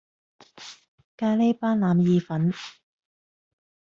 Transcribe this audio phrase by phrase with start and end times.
[1.15, 2.51] 咖哩班腩意粉